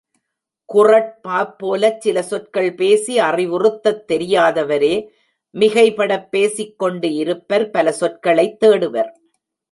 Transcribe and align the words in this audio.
குறட்பாப் 0.69 1.55
போலச் 1.57 2.01
சில 2.01 2.21
சொற்கள் 2.21 2.75
பேசி 2.75 3.19
அறிவுறுத்தத் 3.19 4.01
தெரியாதவரே 4.07 4.95
மிகைபடப் 5.55 6.27
பேசிக்கொண்டு 6.29 7.13
இருப்பர் 7.13 7.69
பல 7.69 7.91
சொற்களைத் 7.91 8.57
தேடுவர். 8.65 9.11